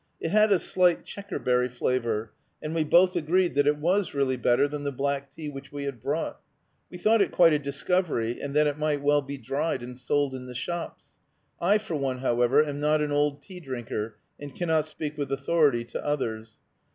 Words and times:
It 0.19 0.29
had 0.31 0.51
a 0.51 0.57
slight 0.57 1.05
checkerberry 1.05 1.69
flavor, 1.69 2.31
and 2.59 2.73
we 2.73 2.83
both 2.83 3.15
agreed 3.15 3.53
that 3.53 3.67
it 3.67 3.77
was 3.77 4.15
really 4.15 4.35
better 4.35 4.67
than 4.67 4.83
the 4.83 4.91
black 4.91 5.31
tea 5.31 5.47
which 5.47 5.71
we 5.71 5.83
had 5.83 6.01
brought. 6.01 6.39
We 6.89 6.97
thought 6.97 7.21
it 7.21 7.31
quite 7.31 7.53
a 7.53 7.59
discovery, 7.59 8.41
and 8.41 8.55
that 8.55 8.65
it 8.65 8.79
might 8.79 9.03
well 9.03 9.21
be 9.21 9.37
dried, 9.37 9.83
and 9.83 9.95
sold 9.95 10.33
in 10.33 10.47
the 10.47 10.55
shops. 10.55 11.09
I, 11.59 11.77
for 11.77 11.93
one, 11.93 12.17
however, 12.17 12.65
am 12.65 12.79
not 12.79 12.99
an 13.01 13.11
old 13.11 13.43
tea 13.43 13.59
drinker, 13.59 14.15
and 14.39 14.55
cannot 14.55 14.87
speak 14.87 15.19
with 15.19 15.31
authority 15.31 15.83
to 15.83 16.03
others. 16.03 16.53